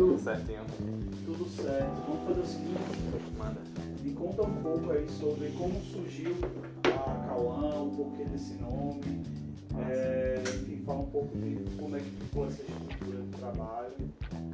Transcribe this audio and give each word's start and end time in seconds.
Tudo 0.00 0.18
certinho. 0.18 0.62
Tudo 1.26 1.44
certo. 1.44 2.00
Vamos 2.08 2.24
fazer 2.26 2.40
o 2.40 2.46
seguinte. 2.46 2.78
Manda. 3.36 3.60
Me 4.02 4.12
conta 4.14 4.46
um 4.46 4.62
pouco 4.62 4.92
aí 4.92 5.06
sobre 5.10 5.50
como 5.50 5.78
surgiu 5.82 6.36
a 6.84 7.26
Cauã, 7.26 7.82
o 7.82 7.90
porquê 7.90 8.24
desse 8.24 8.54
nome. 8.54 9.22
É, 9.78 10.42
enfim, 10.42 10.82
fala 10.86 11.00
um 11.00 11.10
pouco 11.10 11.36
de 11.36 11.76
como 11.76 11.96
é 11.96 11.98
que 11.98 12.10
ficou 12.12 12.46
essa 12.46 12.62
estrutura 12.62 13.20
de 13.20 13.28
trabalho. 13.28 13.92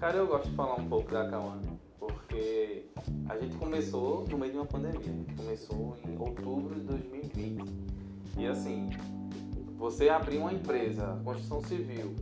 Cara, 0.01 0.17
eu 0.17 0.27
gosto 0.27 0.51
de 0.51 0.57
falar 0.57 0.80
um 0.80 0.89
pouco 0.89 1.12
da 1.12 1.30
Cauã, 1.30 1.61
porque 1.97 2.87
a 3.29 3.39
gente 3.39 3.57
começou 3.57 4.27
no 4.29 4.39
meio 4.39 4.51
de 4.51 4.59
uma 4.59 4.67
pandemia. 4.67 4.99
A 4.99 5.05
gente 5.05 5.35
começou 5.37 5.97
em 6.09 6.19
outubro 6.19 6.75
de 6.75 6.81
2020. 6.81 7.73
E 8.37 8.47
assim, 8.49 8.91
você 9.78 10.09
abrir 10.09 10.39
uma 10.39 10.53
empresa, 10.53 11.20
construção 11.23 11.62
civil, 11.62 12.17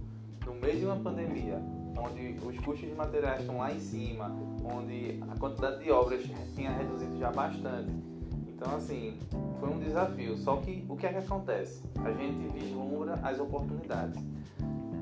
no 0.45 0.53
meio 0.57 0.79
de 0.79 0.85
uma 0.85 0.97
pandemia, 0.97 1.59
onde 1.97 2.37
os 2.45 2.59
custos 2.59 2.89
de 2.89 2.95
materiais 2.95 3.41
estão 3.41 3.59
lá 3.59 3.73
em 3.73 3.81
cima, 3.81 4.35
onde 4.65 5.23
a 5.31 5.39
quantidade 5.39 5.83
de 5.83 5.91
obras 5.91 6.23
tinha 6.55 6.71
reduzido 6.71 7.19
já 7.19 7.31
bastante. 7.31 7.91
Então, 8.49 8.77
assim, 8.77 9.19
foi 9.61 9.69
um 9.69 9.79
desafio. 9.79 10.37
Só 10.39 10.57
que 10.57 10.85
o 10.89 10.97
que 10.97 11.07
é 11.07 11.13
que 11.13 11.19
acontece? 11.19 11.83
A 12.05 12.11
gente 12.13 12.49
vislumbra 12.53 13.19
as 13.23 13.39
oportunidades. 13.39 14.23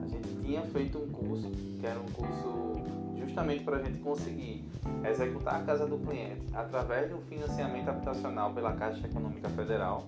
A 0.02 0.06
gente 0.09 0.28
tinha 0.42 0.62
feito 0.62 0.98
um 0.98 1.09
curso, 1.09 1.51
que 1.51 1.87
era 1.87 1.98
um 2.01 2.06
curso 2.12 2.82
justamente 3.18 3.62
para 3.65 3.77
a 3.77 3.82
gente 3.82 3.98
conseguir 3.98 4.65
executar 5.09 5.60
a 5.60 5.65
casa 5.65 5.87
do 5.87 5.98
cliente 5.98 6.43
através 6.52 7.09
de 7.09 7.15
um 7.15 7.20
financiamento 7.23 7.88
habitacional 7.88 8.52
pela 8.52 8.73
Caixa 8.73 9.06
Econômica 9.06 9.48
Federal. 9.51 10.06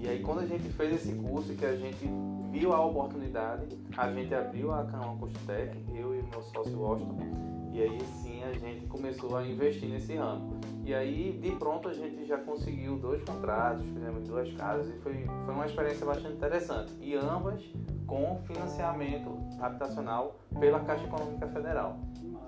E 0.00 0.08
aí, 0.08 0.20
quando 0.20 0.40
a 0.40 0.46
gente 0.46 0.68
fez 0.70 0.94
esse 0.94 1.12
curso, 1.14 1.54
que 1.54 1.64
a 1.64 1.76
gente 1.76 2.08
viu 2.50 2.72
a 2.72 2.84
oportunidade, 2.84 3.66
a 3.96 4.12
gente 4.12 4.34
abriu 4.34 4.72
a 4.72 4.84
Cama 4.84 5.16
Costec, 5.18 5.76
eu 5.94 6.14
e 6.14 6.22
meu 6.22 6.42
sócio 6.42 6.78
Washington, 6.78 7.50
e 7.72 7.82
aí 7.82 8.00
sim 8.22 8.42
a 8.42 8.52
gente 8.52 8.86
começou 8.86 9.36
a 9.36 9.46
investir 9.46 9.88
nesse 9.88 10.16
ramo. 10.16 10.58
E 10.84 10.92
aí, 10.92 11.38
de 11.40 11.52
pronto, 11.52 11.88
a 11.88 11.92
gente 11.92 12.26
já 12.26 12.38
conseguiu 12.38 12.96
dois 12.96 13.22
contratos, 13.22 13.84
fizemos 13.84 14.26
duas 14.26 14.52
casas 14.54 14.88
e 14.88 14.98
foi, 14.98 15.24
foi 15.44 15.54
uma 15.54 15.66
experiência 15.66 16.04
bastante 16.04 16.34
interessante. 16.34 16.92
E 17.00 17.14
ambas 17.14 17.62
com 18.06 18.40
financiamento 18.44 19.38
habitacional 19.60 20.40
pela 20.58 20.80
Caixa 20.80 21.04
Econômica 21.04 21.46
Federal. 21.46 21.96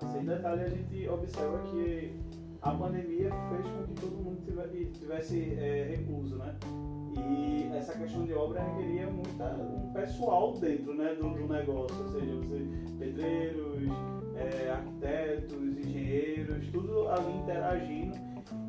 Mas, 0.02 0.16
em 0.16 0.24
detalhe, 0.24 0.62
a 0.62 0.68
gente 0.68 1.08
observa 1.08 1.58
que 1.70 2.18
a 2.62 2.72
pandemia 2.72 3.30
fez 3.30 3.66
com 3.66 3.84
que 3.84 4.00
todo 4.00 4.16
mundo 4.16 4.42
tivesse 4.92 5.54
é, 5.54 5.96
recluso, 5.96 6.36
né? 6.36 6.56
Essa 7.92 8.00
questão 8.00 8.24
de 8.24 8.32
obra 8.32 8.62
requeria 8.62 9.06
muita, 9.06 9.44
um 9.44 9.92
pessoal 9.92 10.54
dentro 10.54 10.94
né, 10.94 11.14
do, 11.14 11.28
do 11.28 11.46
negócio, 11.46 11.94
ou 12.02 12.08
seja, 12.08 12.36
você, 12.36 12.66
pedreiros, 12.98 13.82
é, 14.34 14.70
arquitetos, 14.70 15.62
engenheiros, 15.62 16.68
tudo 16.68 17.06
ali 17.10 17.36
interagindo. 17.36 18.16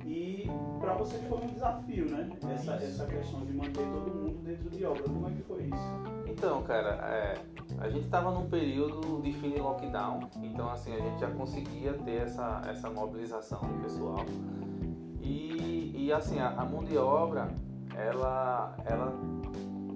E 0.05 0.45
para 0.77 0.95
vocês 0.95 1.23
foi 1.23 1.37
um 1.37 1.47
desafio, 1.47 2.11
né? 2.11 2.29
Essa, 2.53 2.73
essa 2.73 3.05
questão 3.05 3.45
de 3.45 3.53
manter 3.53 3.85
todo 3.93 4.13
mundo 4.13 4.43
dentro 4.43 4.69
de 4.69 4.85
obra. 4.85 5.03
Como 5.03 5.29
é 5.29 5.31
que 5.31 5.41
foi 5.43 5.63
isso? 5.63 6.29
Então, 6.29 6.61
cara, 6.63 6.89
é, 7.07 7.35
a 7.79 7.89
gente 7.89 8.03
estava 8.03 8.29
num 8.29 8.49
período 8.49 9.21
de 9.21 9.31
fim 9.31 9.51
de 9.51 9.59
lockdown, 9.61 10.19
então 10.43 10.69
assim, 10.69 10.93
a 10.93 10.99
gente 10.99 11.21
já 11.21 11.31
conseguia 11.31 11.93
ter 11.93 12.23
essa, 12.23 12.61
essa 12.67 12.89
mobilização 12.89 13.61
do 13.61 13.83
pessoal. 13.83 14.25
E, 15.21 15.93
e 15.95 16.11
assim, 16.11 16.39
a, 16.39 16.49
a 16.49 16.65
mão 16.65 16.83
de 16.83 16.97
obra 16.97 17.49
ela, 17.97 18.75
ela 18.85 19.13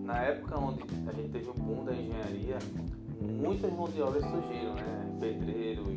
na 0.03 0.23
época 0.23 0.59
onde 0.59 0.81
a 1.07 1.11
gente 1.11 1.29
teve 1.29 1.49
o 1.49 1.53
boom 1.53 1.83
da 1.83 1.93
engenharia, 1.93 2.57
muitas 3.21 3.71
mãos 3.73 3.93
de 3.93 4.01
obra 4.01 4.21
surgiram, 4.21 4.75
né? 4.75 5.17
Pedreiros, 5.19 5.87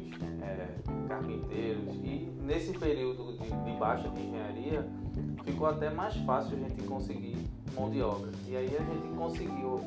é, 0.43 0.69
carpinteiros, 1.07 1.95
e 1.97 2.33
nesse 2.43 2.73
período 2.73 3.37
de, 3.37 3.51
de 3.51 3.79
baixa 3.79 4.09
de 4.09 4.21
engenharia 4.21 4.87
ficou 5.45 5.67
até 5.67 5.91
mais 5.91 6.17
fácil 6.19 6.57
a 6.57 6.61
gente 6.61 6.83
conseguir 6.85 7.37
mão 7.75 7.91
de 7.91 8.03
obra. 8.03 8.31
E 8.49 8.57
aí 8.57 8.77
a 8.77 8.83
gente 8.83 9.09
conseguiu 9.17 9.81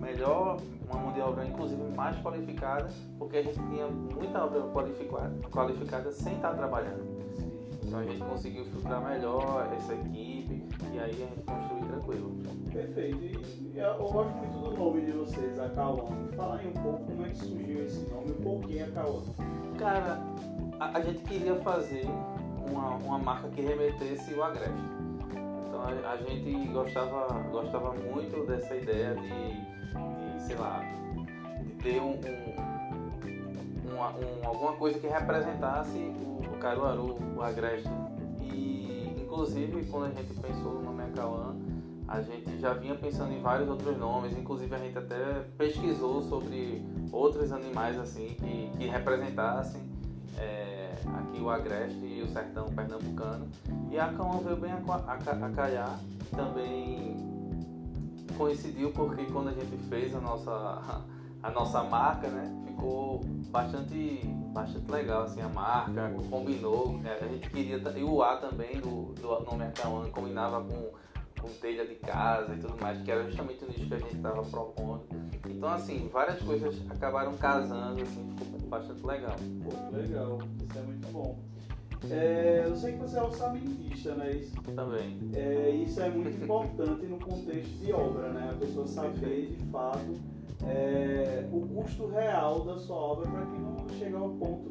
melhor, 0.00 0.58
uma 0.88 1.00
mão 1.00 1.12
de 1.12 1.20
obra 1.20 1.44
inclusive 1.44 1.82
mais 1.94 2.16
qualificada, 2.22 2.88
porque 3.18 3.36
a 3.36 3.42
gente 3.42 3.58
tinha 3.58 3.86
muita 3.88 4.44
obra 4.44 4.62
qualificada, 4.72 5.34
qualificada 5.50 6.10
sem 6.12 6.34
estar 6.36 6.54
trabalhando. 6.54 7.20
Então 7.84 7.98
a 7.98 8.04
gente 8.04 8.22
conseguiu 8.22 8.64
filtrar 8.66 9.04
melhor 9.04 9.68
essa 9.76 9.94
e 9.94 10.29
aí 11.00 11.10
a 11.10 11.26
gente 11.26 11.42
construiu 11.42 11.88
tranquilo. 11.88 12.40
Perfeito. 12.72 13.40
E 13.74 13.78
eu 13.78 13.94
gosto 13.96 14.32
muito 14.36 14.58
do 14.58 14.76
nome 14.76 15.00
de 15.02 15.12
vocês, 15.12 15.58
a 15.58 15.68
Cauã. 15.70 16.08
Fala 16.36 16.56
aí 16.56 16.68
um 16.68 16.82
pouco 16.82 17.04
como 17.04 17.26
é 17.26 17.28
que 17.28 17.36
surgiu 17.36 17.84
esse 17.84 18.10
nome, 18.10 18.30
um 18.30 18.42
pouquinho 18.42 18.84
a 18.86 18.90
Cauã. 18.90 19.22
Cara, 19.78 20.20
a, 20.78 20.98
a, 20.98 21.00
gente 21.02 21.22
queria 21.22 21.56
fazer 21.56 22.06
uma, 22.70 22.96
uma 22.96 23.18
marca 23.18 23.48
que 23.48 23.60
remetesse 23.60 24.34
o 24.34 24.42
agreste. 24.42 24.78
Então 25.66 25.80
a, 25.82 26.12
a, 26.12 26.16
gente 26.16 26.68
gostava, 26.68 27.26
gostava 27.50 27.94
muito 27.94 28.46
dessa 28.46 28.76
ideia 28.76 29.14
de, 29.14 29.28
de 29.28 30.42
sei 30.42 30.56
lá, 30.56 30.80
de 31.62 31.70
ter 31.82 32.00
um, 32.00 32.12
um, 32.12 33.94
uma, 33.94 34.10
um, 34.10 34.46
alguma 34.46 34.72
coisa 34.74 34.98
que 34.98 35.06
representasse 35.06 35.98
o 35.98 36.58
Caruaru, 36.58 37.16
o 37.36 37.42
Agreste. 37.42 37.88
E 38.42 39.14
inclusive 39.18 39.84
quando 39.86 40.06
a 40.06 40.10
gente 40.10 40.34
pensou 40.34 40.79
Acauã, 41.10 41.54
a 42.08 42.20
gente 42.20 42.58
já 42.58 42.72
vinha 42.72 42.94
pensando 42.94 43.32
em 43.32 43.40
vários 43.40 43.68
outros 43.68 43.96
nomes, 43.96 44.36
inclusive 44.36 44.74
a 44.74 44.78
gente 44.78 44.98
até 44.98 45.44
pesquisou 45.56 46.22
sobre 46.22 46.84
outros 47.12 47.52
animais 47.52 47.98
assim 47.98 48.34
que, 48.38 48.70
que 48.76 48.86
representassem 48.86 49.80
é, 50.38 50.94
aqui 51.14 51.40
o 51.40 51.50
Agreste 51.50 52.04
e 52.04 52.22
o 52.22 52.28
sertão 52.28 52.66
pernambucano. 52.70 53.46
E 53.90 53.98
a 53.98 54.06
Acauã 54.06 54.38
veio 54.38 54.56
bem 54.56 54.72
a, 54.72 54.76
a, 54.76 55.14
a 55.14 55.50
calhar, 55.50 56.00
também 56.34 57.16
coincidiu 58.36 58.90
porque 58.92 59.24
quando 59.26 59.48
a 59.48 59.52
gente 59.52 59.76
fez 59.88 60.14
a 60.14 60.20
nossa, 60.20 61.04
a 61.42 61.50
nossa 61.50 61.82
marca, 61.84 62.28
né, 62.28 62.59
ficou 62.80 63.20
bastante, 63.50 64.20
bastante 64.52 64.90
legal 64.90 65.24
assim, 65.24 65.42
a 65.42 65.48
marca, 65.48 66.10
combinou. 66.30 66.98
Né? 66.98 67.18
A 67.20 67.26
gente 67.26 67.50
queria. 67.50 67.76
E 67.76 68.02
o 68.02 68.22
A 68.22 68.36
também 68.36 68.80
do, 68.80 69.12
do 69.12 69.44
nome 69.44 69.64
Acauã 69.64 70.08
combinava 70.10 70.64
com, 70.64 70.90
com 71.40 71.48
telha 71.60 71.86
de 71.86 71.94
casa 71.96 72.54
e 72.54 72.58
tudo 72.58 72.80
mais, 72.80 73.00
que 73.02 73.10
era 73.10 73.24
justamente 73.24 73.64
o 73.64 73.68
nicho 73.68 73.86
que 73.86 73.94
a 73.94 73.98
gente 73.98 74.16
estava 74.16 74.42
propondo. 74.42 75.04
Então 75.46 75.68
assim, 75.68 76.08
várias 76.12 76.40
coisas 76.42 76.74
acabaram 76.90 77.36
casando, 77.36 78.02
assim, 78.02 78.34
ficou 78.38 78.68
bastante 78.68 79.04
legal. 79.04 79.36
Pô, 79.62 79.96
legal, 79.96 80.38
isso 80.58 80.78
é 80.78 80.82
muito 80.82 81.08
bom. 81.12 81.38
É, 82.10 82.64
eu 82.64 82.74
sei 82.74 82.92
que 82.92 82.98
você 82.98 83.18
é 83.18 83.22
orçamentista, 83.22 84.14
né? 84.14 84.30
Isso, 84.30 84.54
Também. 84.74 85.18
É, 85.34 85.68
isso 85.68 86.00
é 86.00 86.08
muito 86.08 86.42
importante 86.42 87.04
no 87.04 87.18
contexto 87.18 87.76
de 87.76 87.92
obra, 87.92 88.30
né? 88.30 88.52
A 88.54 88.58
pessoa 88.58 88.86
saber 88.86 89.54
de 89.54 89.66
fato 89.66 90.18
é, 90.66 91.48
o 91.52 91.60
custo 91.68 92.06
real 92.08 92.60
da 92.60 92.78
sua 92.78 92.96
obra 92.96 93.30
para 93.30 93.46
que 93.46 93.58
não 93.58 93.88
chegue 93.98 94.14
ao 94.14 94.30
ponto 94.30 94.70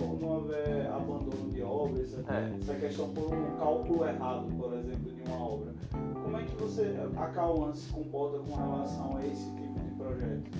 não, 0.00 0.14
não 0.16 0.36
haver 0.38 0.86
abandono 0.86 1.50
de 1.50 1.62
obra, 1.62 2.02
essa, 2.02 2.20
é. 2.32 2.56
essa 2.60 2.74
questão 2.74 3.08
por 3.10 3.34
um 3.34 3.56
cálculo 3.56 4.06
errado, 4.06 4.46
por 4.56 4.72
exemplo, 4.74 5.12
de 5.12 5.22
uma 5.22 5.44
obra. 5.44 5.74
Como 6.22 6.36
é 6.36 6.44
que 6.44 6.54
você, 6.56 6.96
a 7.16 7.26
Cauã 7.28 7.74
se 7.74 7.90
comporta 7.92 8.38
com 8.38 8.54
relação 8.54 9.16
a 9.16 9.26
esse 9.26 9.50
tipo 9.54 9.80
de 9.80 9.90
projeto? 9.96 10.50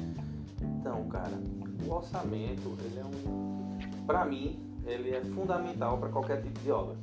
Então, 0.63 1.05
cara, 1.09 1.33
o 1.87 1.93
orçamento, 1.93 2.77
ele 2.85 2.99
é 2.99 3.05
um, 3.05 4.05
para 4.07 4.25
mim, 4.25 4.59
ele 4.87 5.11
é 5.11 5.21
fundamental 5.21 5.99
para 5.99 6.09
qualquer 6.09 6.43
tipo 6.43 6.59
de 6.61 6.71
obra. 6.71 6.97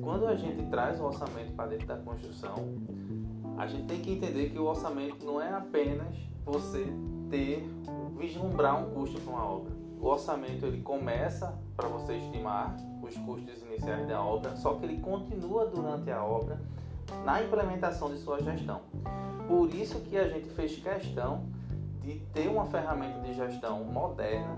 Quando 0.00 0.26
a 0.26 0.34
gente 0.34 0.64
traz 0.70 1.00
o 1.00 1.04
orçamento 1.04 1.52
para 1.52 1.66
dentro 1.68 1.86
da 1.86 1.96
construção, 1.96 2.54
a 3.56 3.66
gente 3.66 3.86
tem 3.86 4.00
que 4.00 4.12
entender 4.12 4.50
que 4.50 4.58
o 4.58 4.64
orçamento 4.64 5.24
não 5.24 5.40
é 5.40 5.52
apenas 5.52 6.16
você 6.44 6.86
ter, 7.30 7.68
vislumbrar 8.16 8.80
um 8.80 8.90
custo 8.90 9.20
para 9.20 9.32
uma 9.32 9.44
obra. 9.44 9.72
O 10.00 10.06
orçamento 10.06 10.66
ele 10.66 10.82
começa 10.82 11.58
para 11.76 11.88
você 11.88 12.16
estimar 12.16 12.76
os 13.02 13.16
custos 13.16 13.62
iniciais 13.62 14.06
da 14.06 14.22
obra, 14.22 14.54
só 14.56 14.74
que 14.74 14.84
ele 14.84 15.00
continua 15.00 15.66
durante 15.66 16.10
a 16.10 16.22
obra 16.22 16.60
na 17.24 17.42
implementação 17.42 18.10
de 18.10 18.18
sua 18.18 18.40
gestão. 18.42 18.82
Por 19.48 19.74
isso 19.74 20.00
que 20.00 20.16
a 20.16 20.28
gente 20.28 20.48
fez 20.50 20.76
questão 20.76 21.46
de 22.02 22.18
ter 22.32 22.48
uma 22.48 22.66
ferramenta 22.66 23.20
de 23.20 23.34
gestão 23.34 23.82
moderna, 23.84 24.56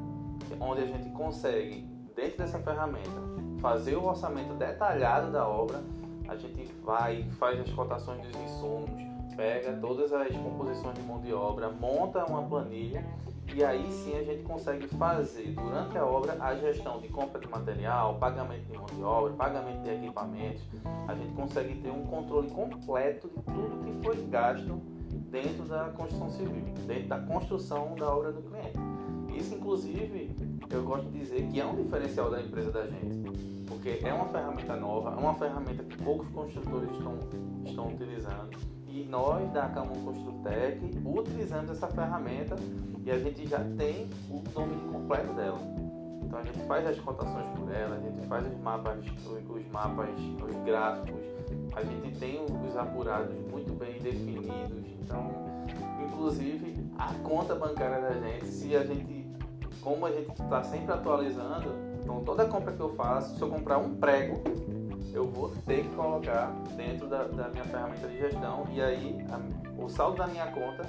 onde 0.61 0.83
a 0.83 0.87
gente 0.87 1.09
consegue, 1.11 1.83
dentro 2.15 2.39
dessa 2.39 2.59
ferramenta, 2.59 3.21
fazer 3.61 3.97
o 3.97 4.05
orçamento 4.05 4.55
detalhado 4.55 5.31
da 5.31 5.47
obra. 5.47 5.83
A 6.29 6.37
gente 6.37 6.67
vai, 6.85 7.23
faz 7.39 7.61
as 7.61 7.71
cotações 7.71 8.27
dos 8.27 8.37
insumos, 8.43 9.01
pega 9.37 9.73
todas 9.75 10.13
as 10.13 10.35
composições 10.37 10.95
de 10.95 11.03
mão 11.03 11.21
de 11.21 11.33
obra, 11.33 11.71
monta 11.71 12.25
uma 12.25 12.43
planilha 12.43 13.05
e 13.55 13.63
aí 13.63 13.91
sim 13.93 14.17
a 14.17 14.25
gente 14.25 14.43
consegue 14.43 14.89
fazer 14.89 15.53
durante 15.53 15.97
a 15.97 16.05
obra 16.05 16.37
a 16.41 16.55
gestão 16.57 17.01
de 17.01 17.09
compra 17.09 17.41
de 17.41 17.49
material, 17.49 18.17
pagamento 18.19 18.65
de 18.65 18.77
mão 18.77 18.87
de 18.87 19.03
obra, 19.03 19.33
pagamento 19.35 19.83
de 19.83 19.91
equipamentos. 19.91 20.63
A 21.07 21.15
gente 21.15 21.33
consegue 21.35 21.75
ter 21.77 21.91
um 21.91 22.05
controle 22.05 22.51
completo 22.51 23.29
de 23.29 23.43
tudo 23.43 23.85
que 23.85 24.05
foi 24.05 24.17
gasto 24.27 24.81
dentro 25.31 25.65
da 25.65 25.91
construção 25.91 26.31
civil, 26.31 26.75
dentro 26.87 27.09
da 27.09 27.19
construção 27.21 27.95
da 27.95 28.15
obra 28.15 28.33
do 28.33 28.43
cliente. 28.43 28.79
Isso 29.37 29.55
inclusive 29.55 30.35
eu 30.71 30.83
gosto 30.83 31.09
de 31.11 31.19
dizer 31.19 31.47
que 31.49 31.61
é 31.61 31.65
um 31.65 31.77
diferencial 31.77 32.31
da 32.31 32.41
empresa 32.41 32.73
da 32.73 32.87
gente. 32.87 33.47
Porque 33.67 34.01
é 34.03 34.13
uma 34.13 34.27
ferramenta 34.27 34.77
nova, 34.77 35.11
é 35.11 35.17
uma 35.17 35.35
ferramenta 35.35 35.83
que 35.85 35.97
poucos 36.03 36.29
construtores 36.29 36.91
estão, 36.91 37.19
estão 37.65 37.89
utilizando. 37.89 38.76
E 38.97 39.05
nós 39.05 39.47
da 39.53 39.69
Camon 39.69 40.03
Construtec 40.07 40.81
utilizamos 41.05 41.71
essa 41.71 41.87
ferramenta 41.87 42.57
e 43.05 43.11
a 43.11 43.19
gente 43.19 43.47
já 43.47 43.59
tem 43.77 44.09
o 44.31 44.43
nome 44.59 44.75
completo 44.91 45.35
dela. 45.35 45.59
Então 46.25 46.39
a 46.39 46.43
gente 46.43 46.59
faz 46.61 46.87
as 46.87 46.99
cotações 47.01 47.47
por 47.59 47.71
ela, 47.71 47.97
a 47.97 48.01
gente 48.01 48.27
faz 48.27 48.47
os 48.47 48.59
mapas, 48.59 49.05
os 49.05 49.71
mapas, 49.71 50.09
os 50.19 50.65
gráficos, 50.65 51.21
a 51.77 51.85
gente 51.85 52.19
tem 52.19 52.43
os 52.43 52.75
apurados 52.75 53.37
muito 53.51 53.71
bem 53.75 54.01
definidos. 54.01 54.83
Então, 55.03 55.31
inclusive 56.03 56.75
a 56.99 57.13
conta 57.23 57.55
bancária 57.55 58.01
da 58.01 58.15
gente, 58.15 58.47
se 58.47 58.75
a 58.75 58.83
gente, 58.83 59.27
como 59.83 60.07
a 60.07 60.11
gente 60.11 60.31
está 60.41 60.63
sempre 60.63 60.91
atualizando, 60.95 61.69
então 62.03 62.25
toda 62.25 62.47
compra 62.47 62.73
que 62.73 62.81
eu 62.81 62.95
faço, 62.95 63.37
se 63.37 63.43
eu 63.43 63.51
comprar 63.51 63.77
um 63.77 63.95
prego, 63.97 64.43
eu 65.17 65.27
vou 65.27 65.49
ter 65.65 65.83
que 65.83 65.97
colocar 65.97 66.53
dentro 66.77 67.09
da, 67.09 67.25
da 67.25 67.49
minha 67.49 67.65
ferramenta 67.65 68.07
de 68.07 68.19
gestão 68.19 68.67
e 68.71 68.83
aí 68.83 69.17
a, 69.31 69.83
o 69.83 69.89
saldo 69.89 70.19
da 70.19 70.27
minha 70.27 70.47
conta 70.53 70.89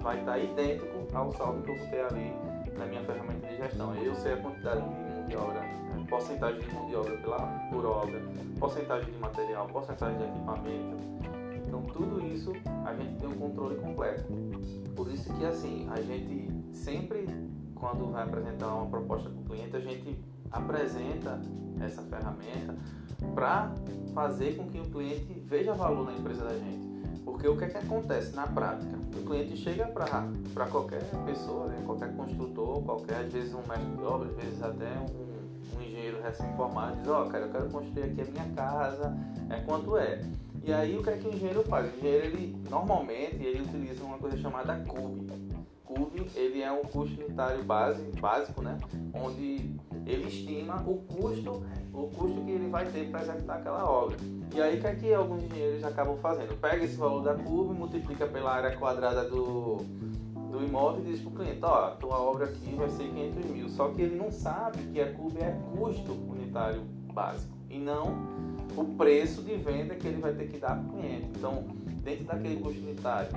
vai 0.00 0.18
estar 0.18 0.38
idêntico 0.38 1.06
ao 1.12 1.30
saldo 1.32 1.62
que 1.62 1.70
eu 1.70 1.76
vou 1.76 1.86
ter 1.88 2.00
ali 2.00 2.32
na 2.78 2.86
minha 2.86 3.02
ferramenta 3.02 3.46
de 3.46 3.56
gestão. 3.56 3.94
Eu 3.96 4.14
sei 4.14 4.32
a 4.32 4.36
quantidade 4.38 4.80
de 4.80 4.88
mão 4.88 5.26
de 5.28 5.36
obra, 5.36 5.60
né, 5.60 6.06
porcentagem 6.08 6.60
de 6.60 6.72
mão 6.72 6.86
de 6.86 6.96
obra 6.96 7.16
pela, 7.18 7.38
por 7.70 7.84
obra, 7.84 8.22
porcentagem 8.58 9.12
de 9.12 9.18
material, 9.18 9.66
porcentagem 9.66 10.16
de 10.16 10.24
equipamento. 10.24 10.96
Então 11.66 11.82
tudo 11.82 12.24
isso 12.26 12.52
a 12.86 12.94
gente 12.94 13.16
tem 13.20 13.28
um 13.28 13.38
controle 13.38 13.76
completo. 13.76 14.24
Por 14.96 15.10
isso 15.10 15.30
que 15.34 15.44
assim, 15.44 15.86
a 15.90 16.00
gente 16.00 16.48
sempre 16.72 17.26
quando 17.74 18.10
vai 18.10 18.24
apresentar 18.24 18.74
uma 18.74 18.86
proposta 18.86 19.28
para 19.28 19.40
o 19.40 19.44
cliente, 19.44 19.76
a 19.76 19.80
gente 19.80 20.18
apresenta 20.50 21.40
essa 21.80 22.02
ferramenta 22.02 22.74
para 23.34 23.72
fazer 24.14 24.56
com 24.56 24.66
que 24.68 24.80
o 24.80 24.84
cliente 24.84 25.32
veja 25.46 25.74
valor 25.74 26.04
na 26.04 26.12
empresa 26.12 26.44
da 26.44 26.54
gente. 26.54 26.88
Porque 27.24 27.46
o 27.46 27.56
que 27.56 27.64
é 27.64 27.68
que 27.68 27.76
acontece 27.76 28.34
na 28.34 28.46
prática? 28.46 28.98
O 29.16 29.24
cliente 29.24 29.56
chega 29.56 29.86
para 29.86 30.66
qualquer 30.66 31.02
pessoa, 31.26 31.66
né? 31.66 31.82
qualquer 31.84 32.14
construtor, 32.16 32.82
qualquer, 32.82 33.26
às 33.26 33.32
vezes 33.32 33.52
um 33.54 33.62
mestre 33.68 33.96
de 33.96 34.02
obra, 34.02 34.28
às 34.28 34.36
vezes 34.36 34.62
até 34.62 34.86
um, 34.98 35.76
um 35.76 35.82
engenheiro 35.82 36.22
recém-formado, 36.22 36.96
diz, 36.96 37.08
ó, 37.08 37.24
oh, 37.24 37.28
cara, 37.28 37.44
eu 37.44 37.52
quero 37.52 37.68
construir 37.68 38.04
aqui 38.04 38.22
a 38.22 38.24
minha 38.24 38.54
casa, 38.54 39.16
é 39.50 39.60
quanto 39.60 39.96
é? 39.98 40.22
E 40.64 40.72
aí 40.72 40.96
o 40.96 41.02
que 41.02 41.10
é 41.10 41.16
que 41.16 41.28
o 41.28 41.32
engenheiro 41.32 41.62
faz? 41.64 41.92
O 41.92 41.96
engenheiro, 41.96 42.26
ele, 42.26 42.62
normalmente, 42.68 43.36
ele 43.36 43.62
utiliza 43.62 44.04
uma 44.04 44.18
coisa 44.18 44.36
chamada 44.38 44.76
CUB. 44.86 45.30
CUB, 45.84 46.30
ele 46.34 46.62
é 46.62 46.72
um 46.72 46.82
custo 46.82 47.20
unitário 47.20 47.62
base, 47.64 48.02
básico, 48.20 48.62
né? 48.62 48.78
Onde 49.14 49.70
ele 50.08 50.26
estima 50.26 50.82
o 50.86 50.96
custo, 50.96 51.62
o 51.92 52.08
custo 52.08 52.40
que 52.42 52.50
ele 52.50 52.68
vai 52.68 52.86
ter 52.86 53.10
para 53.10 53.22
executar 53.22 53.58
aquela 53.58 53.88
obra. 53.88 54.16
E 54.54 54.60
aí 54.60 54.78
o 54.78 54.80
que 54.80 54.86
é 54.86 54.94
que 54.94 55.14
alguns 55.14 55.44
engenheiros 55.44 55.84
acabam 55.84 56.16
fazendo? 56.16 56.58
Pega 56.58 56.84
esse 56.84 56.96
valor 56.96 57.22
da 57.22 57.34
curva 57.34 57.74
e 57.74 57.76
multiplica 57.76 58.26
pela 58.26 58.52
área 58.52 58.76
quadrada 58.76 59.28
do, 59.28 59.76
do 60.50 60.64
imóvel 60.64 61.02
e 61.02 61.12
diz 61.12 61.20
para 61.20 61.28
o 61.28 61.34
cliente, 61.34 61.60
ó, 61.62 61.90
tua 61.90 62.18
obra 62.18 62.46
aqui 62.46 62.74
vai 62.74 62.88
ser 62.88 63.04
500 63.04 63.50
mil. 63.50 63.68
Só 63.68 63.88
que 63.90 64.02
ele 64.02 64.16
não 64.16 64.30
sabe 64.32 64.78
que 64.84 65.00
a 65.00 65.12
curva 65.12 65.40
é 65.40 65.56
custo 65.76 66.12
unitário 66.12 66.82
básico 67.12 67.54
e 67.68 67.78
não 67.78 68.16
o 68.76 68.84
preço 68.96 69.42
de 69.42 69.56
venda 69.56 69.94
que 69.94 70.06
ele 70.06 70.20
vai 70.20 70.32
ter 70.32 70.48
que 70.48 70.58
dar 70.58 70.76
para 70.76 70.88
o 70.88 71.00
cliente. 71.00 71.28
Então, 71.36 71.64
dentro 72.02 72.24
daquele 72.24 72.56
custo 72.56 72.80
unitário, 72.80 73.30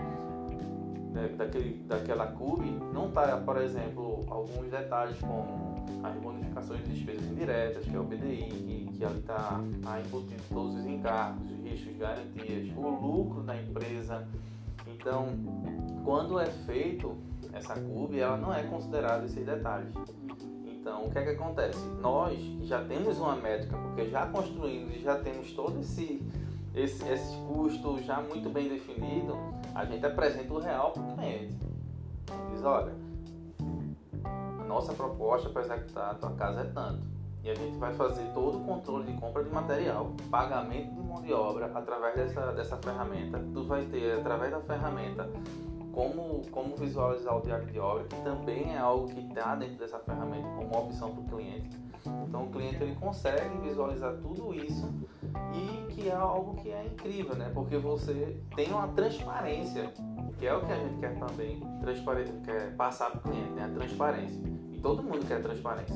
né, 1.12 1.30
daquele, 1.38 1.84
daquela 1.84 2.28
CUB, 2.28 2.66
não 2.94 3.10
está, 3.10 3.38
por 3.38 3.58
exemplo, 3.58 4.26
alguns 4.28 4.70
detalhes 4.70 5.18
como 5.20 5.72
as 6.04 6.16
bonificações 6.16 6.84
de 6.86 6.94
despesas 6.94 7.24
indiretas, 7.26 7.86
que 7.86 7.96
é 7.96 8.00
o 8.00 8.04
BDI, 8.04 8.50
que, 8.50 8.98
que 8.98 9.06
ali 9.06 9.20
está 9.20 9.62
tá 9.84 10.00
embutido 10.00 10.44
todos 10.50 10.76
os 10.76 10.86
encargos, 10.86 11.52
os 11.52 11.64
riscos, 11.64 11.98
garantias, 11.98 12.76
o 12.76 12.90
lucro 12.90 13.44
da 13.44 13.62
empresa. 13.62 14.28
Então, 14.88 15.28
quando 16.04 16.40
é 16.40 16.46
feito 16.46 17.16
essa 17.54 17.76
CUB, 17.76 18.20
ela 18.20 18.38
não 18.38 18.54
é 18.54 18.64
considerada 18.64 19.26
esses 19.26 19.46
detalhes. 19.46 19.94
Então, 20.66 21.06
o 21.06 21.12
que 21.12 21.20
é 21.20 21.24
que 21.24 21.30
acontece? 21.30 21.86
Nós 22.02 22.40
já 22.64 22.84
temos 22.84 23.18
uma 23.20 23.36
métrica, 23.36 23.78
porque 23.78 24.10
já 24.10 24.26
construímos 24.28 24.96
e 24.96 25.00
já 25.00 25.20
temos 25.20 25.52
todo 25.54 25.80
esse, 25.80 26.26
esse, 26.74 27.08
esse 27.08 27.38
custo 27.48 28.02
já 28.02 28.22
muito 28.22 28.50
bem 28.50 28.68
definido, 28.68 29.38
a 29.74 29.86
gente 29.86 30.06
apresenta 30.06 30.54
o 30.54 30.60
real 30.60 30.92
para 30.92 31.02
o 31.02 31.16
cliente. 31.16 31.56
Diz, 32.52 32.64
olha, 32.64 32.94
nossa 34.68 34.94
proposta 34.94 35.50
para 35.50 35.62
executar 35.64 36.12
a 36.12 36.16
tua 36.16 36.32
casa 36.32 36.62
é 36.62 36.66
tanto. 36.66 37.12
E 37.44 37.50
a 37.50 37.56
gente 37.56 37.78
vai 37.78 37.92
fazer 37.94 38.24
todo 38.34 38.60
o 38.60 38.64
controle 38.64 39.12
de 39.12 39.20
compra 39.20 39.44
de 39.44 39.50
material, 39.50 40.12
pagamento 40.30 40.94
de 40.94 41.02
mão 41.02 41.22
de 41.22 41.34
obra 41.34 41.72
através 41.74 42.16
dessa, 42.16 42.52
dessa 42.52 42.78
ferramenta. 42.78 43.40
Tu 43.52 43.64
vai 43.64 43.84
ter, 43.86 44.20
através 44.20 44.52
da 44.52 44.60
ferramenta, 44.62 45.28
como, 45.92 46.42
como 46.52 46.76
visualizar 46.76 47.36
o 47.36 47.42
diário 47.42 47.66
de 47.66 47.80
obra, 47.80 48.04
que 48.04 48.16
também 48.22 48.76
é 48.76 48.78
algo 48.78 49.08
que 49.08 49.20
está 49.22 49.56
dentro 49.56 49.78
dessa 49.78 49.98
ferramenta 50.00 50.48
como 50.56 50.86
opção 50.86 51.12
para 51.16 51.22
o 51.22 51.28
cliente. 51.28 51.70
Então 52.28 52.44
o 52.44 52.52
cliente 52.52 52.82
ele 52.82 52.96
consegue 52.96 53.58
visualizar 53.60 54.14
tudo 54.22 54.54
isso 54.54 54.88
e 55.54 55.94
que 55.94 56.10
é 56.10 56.14
algo 56.14 56.56
que 56.62 56.70
é 56.70 56.86
incrível, 56.86 57.36
né? 57.36 57.52
Porque 57.54 57.78
você 57.78 58.42
tem 58.56 58.72
uma 58.72 58.88
transparência, 58.90 59.92
que 60.38 60.48
é 60.48 60.54
o 60.54 60.66
que 60.66 60.72
a 60.72 60.78
gente 60.78 61.00
quer 61.00 61.18
também, 61.20 61.60
transparência, 61.82 62.34
quer 62.44 62.76
passar 62.76 63.12
para 63.12 63.20
o 63.20 63.22
cliente, 63.22 63.52
né? 63.52 63.66
A 63.66 63.70
transparência. 63.70 64.42
E 64.72 64.80
todo 64.80 65.04
mundo 65.04 65.28
quer 65.28 65.42
transparência. 65.42 65.96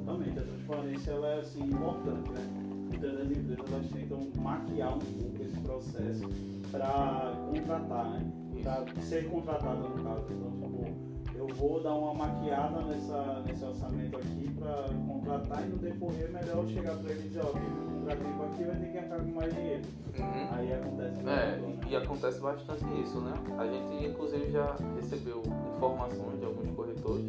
Exatamente, 0.00 0.38
a 0.38 0.42
transparência 0.42 1.10
ela 1.10 1.28
é 1.28 1.38
assim 1.40 1.64
importante, 1.64 2.30
né? 2.30 2.40
Muitas 2.88 3.12
das 3.12 3.30
empresas 3.30 3.72
elas 3.72 3.86
tentam 3.88 4.42
maquiar 4.42 4.96
um 4.96 4.98
pouco 4.98 5.42
esse 5.42 5.60
processo 5.60 6.28
para 6.70 7.32
contratar, 7.50 8.10
né? 8.10 8.32
Para 8.62 9.02
ser 9.02 9.30
contratado 9.30 9.88
no 9.88 10.04
caso. 10.04 10.26
Então, 10.30 10.50
tipo, 10.60 11.10
eu 11.34 11.48
vou 11.54 11.82
dar 11.82 11.94
uma 11.94 12.12
maquiada 12.12 12.82
nessa, 12.82 13.42
nesse 13.46 13.64
orçamento 13.64 14.16
aqui 14.16 14.50
para 14.58 14.86
contratar 15.06 15.62
e 15.64 15.70
no 15.70 15.78
decorrer 15.78 16.26
é 16.26 16.28
melhor 16.28 16.66
chegar 16.66 16.96
para 16.96 17.10
ele 17.10 17.20
e 17.20 17.28
dizer, 17.28 17.40
ó, 17.42 17.89
oh, 18.12 18.24
contrativo 18.24 18.44
aqui 18.44 18.64
vai 18.64 18.76
ter 18.76 18.92
que 18.92 18.98
entrar 18.98 19.18
com 19.18 19.30
mais 19.32 19.54
dinheiro. 19.54 19.82
Uhum. 20.18 20.48
Aí 20.52 20.72
acontece 20.72 21.20
É, 21.20 21.22
né? 21.22 21.78
e 21.88 21.96
acontece 21.96 22.40
bastante 22.40 22.84
isso, 23.00 23.20
né? 23.20 23.32
A 23.58 23.66
gente 23.66 24.06
inclusive 24.06 24.50
já 24.50 24.76
recebeu 24.96 25.42
informações 25.76 26.38
de 26.38 26.44
alguns 26.44 26.74
corretores 26.74 27.24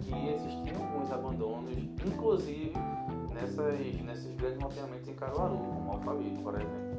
que 0.00 0.28
existiam 0.28 0.82
alguns 0.82 1.10
abandonos, 1.12 1.78
inclusive 2.04 2.72
nessas, 3.32 3.78
nesses 4.04 4.36
grandes 4.36 4.58
mapeamentos 4.58 5.08
em 5.08 5.14
Caruaru, 5.14 5.56
como 5.56 5.92
Alphaville, 5.92 6.42
por 6.42 6.54
exemplo. 6.54 6.92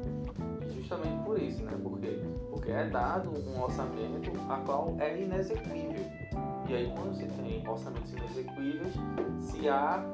E 0.66 0.72
justamente 0.80 1.24
por 1.24 1.40
isso, 1.40 1.62
né? 1.62 1.72
Porque, 1.82 2.20
porque 2.50 2.70
é 2.70 2.88
dado 2.88 3.30
um 3.30 3.62
orçamento 3.62 4.32
a 4.48 4.56
qual 4.58 4.94
é 4.98 5.20
inexequível. 5.20 6.04
E 6.68 6.74
aí 6.74 6.92
quando 6.94 7.14
se 7.14 7.26
tem 7.26 7.66
orçamentos 7.68 8.12
inexequíveis, 8.12 8.94
se 9.40 9.68
há 9.68 10.04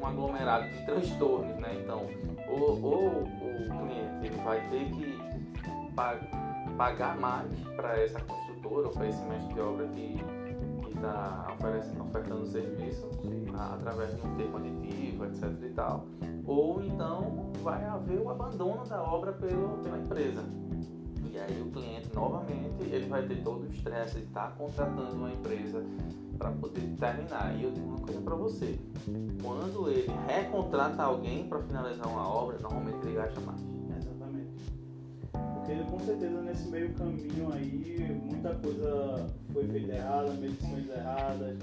um 0.00 0.06
aglomerado 0.06 0.68
de 0.68 0.84
transtornos, 0.84 1.56
né? 1.58 1.74
Então, 1.82 2.06
ou, 2.48 2.82
ou 2.82 3.22
o 3.22 3.86
cliente 3.86 4.26
ele 4.26 4.42
vai 4.42 4.60
ter 4.70 4.90
que 4.90 5.20
pagar 6.76 7.18
mais 7.18 7.48
para 7.76 8.00
essa 8.00 8.20
construtora 8.20 8.88
ou 8.88 8.92
para 8.92 9.08
esse 9.08 9.22
mestre 9.24 9.54
de 9.54 9.60
obra 9.60 9.86
que 9.88 10.20
está 10.94 11.56
ofertando 12.00 12.46
serviço 12.46 13.08
através 13.54 14.14
de 14.16 14.26
um 14.26 14.34
termo 14.36 14.56
aditivo, 14.56 15.24
etc. 15.26 15.44
e 15.62 15.68
tal. 15.70 16.06
Ou 16.46 16.82
então 16.82 17.50
vai 17.62 17.84
haver 17.84 18.20
o 18.20 18.30
abandono 18.30 18.86
da 18.86 19.02
obra 19.02 19.32
pelo, 19.32 19.78
pela 19.78 19.98
empresa. 19.98 20.42
E 21.30 21.38
aí 21.38 21.60
o 21.60 21.70
cliente 21.70 22.14
novamente 22.14 22.82
ele 22.82 23.06
vai 23.08 23.22
ter 23.26 23.42
todo 23.42 23.62
o 23.62 23.70
estresse 23.70 24.18
de 24.18 24.24
estar 24.24 24.54
contratando 24.56 25.14
uma 25.14 25.30
empresa 25.30 25.84
para 26.40 26.50
poder 26.52 26.80
terminar. 26.98 27.54
E 27.56 27.64
eu 27.64 27.70
digo 27.70 27.86
uma 27.86 27.98
coisa 28.00 28.20
para 28.22 28.34
você: 28.34 28.80
quando 29.42 29.90
ele 29.90 30.10
recontrata 30.26 31.02
alguém 31.02 31.46
para 31.46 31.60
finalizar 31.60 32.08
uma 32.08 32.26
obra, 32.26 32.58
normalmente 32.58 33.06
ele 33.06 33.14
gasta 33.14 33.40
mais. 33.42 33.60
Exatamente. 33.96 34.50
Porque 35.30 35.74
com 35.90 36.00
certeza 36.00 36.40
nesse 36.40 36.68
meio 36.68 36.92
caminho 36.94 37.52
aí 37.52 38.18
muita 38.24 38.54
coisa 38.54 39.26
foi 39.52 39.68
feita 39.68 39.92
errada, 39.92 40.32
medições 40.32 40.88
erradas, 40.88 41.58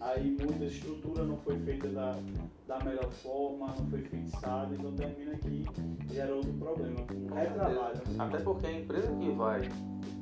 aí 0.00 0.36
muita 0.40 0.64
estrutura 0.64 1.24
não 1.24 1.36
foi 1.38 1.58
feita 1.58 1.88
da, 1.88 2.16
da 2.68 2.78
melhor 2.84 3.10
forma, 3.10 3.66
não 3.66 3.86
foi 3.90 4.02
fixada, 4.02 4.72
então 4.72 4.92
termina 4.92 5.32
aqui 5.32 5.66
gera 6.12 6.34
outro 6.34 6.52
problema, 6.52 7.00
um 7.00 7.34
retrabalho. 7.34 8.00
Até 8.18 8.38
porque 8.38 8.66
a 8.66 8.72
empresa 8.72 9.12
que 9.16 9.30
vai 9.32 9.68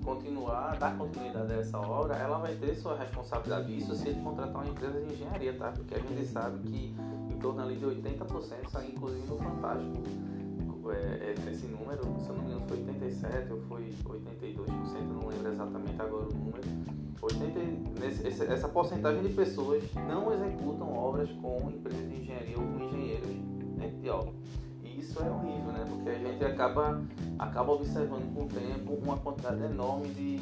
continuar, 0.08 0.76
dar 0.78 0.96
continuidade 0.96 1.52
a 1.52 1.56
essa 1.56 1.78
obra, 1.78 2.16
ela 2.16 2.38
vai 2.38 2.54
ter 2.54 2.74
sua 2.74 2.96
responsabilidade. 2.96 3.76
Isso 3.76 3.94
se 3.94 4.08
ele 4.08 4.20
contratar 4.22 4.62
uma 4.62 4.68
empresa 4.68 5.00
de 5.00 5.12
engenharia, 5.12 5.52
tá? 5.54 5.70
Porque 5.72 5.94
a 5.94 5.98
gente 5.98 6.26
sabe 6.26 6.58
que 6.60 6.94
em 7.30 7.38
torno 7.38 7.62
ali 7.62 7.76
de 7.76 7.84
80% 7.84 8.70
sai 8.70 8.88
inclusive 8.88 9.26
no 9.26 9.36
Fantástico 9.36 10.02
é, 10.90 11.34
esse 11.50 11.66
número, 11.66 12.02
se 12.20 12.30
eu 12.30 12.36
não 12.36 12.44
me 12.44 12.50
engano 12.50 12.66
foi 12.66 12.78
87 12.78 13.52
ou 13.52 13.60
foi 13.62 13.94
82%, 14.04 14.66
não 15.02 15.28
lembro 15.28 15.52
exatamente 15.52 16.00
agora 16.00 16.24
o 16.24 16.32
número. 16.32 16.62
80, 17.20 18.00
nesse, 18.00 18.44
essa 18.44 18.68
porcentagem 18.68 19.22
de 19.22 19.34
pessoas 19.34 19.82
não 20.08 20.32
executam 20.32 20.90
obras 20.94 21.28
com 21.42 21.70
empresas 21.70 22.08
de 22.08 22.22
engenharia 22.22 22.56
ou 22.56 22.64
com 22.64 22.84
engenheiros 22.84 23.28
dentro 23.76 23.98
de 23.98 24.08
obra. 24.08 24.32
Isso 24.98 25.22
é 25.22 25.30
horrível, 25.30 25.72
né? 25.72 25.84
Porque 25.88 26.10
a 26.10 26.18
gente 26.18 26.44
acaba, 26.44 27.00
acaba 27.38 27.72
observando 27.72 28.34
com 28.34 28.44
o 28.44 28.48
tempo 28.48 28.94
uma 28.94 29.16
quantidade 29.16 29.62
enorme 29.62 30.08
de, 30.08 30.38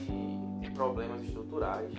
de 0.60 0.70
problemas 0.70 1.22
estruturais 1.22 1.92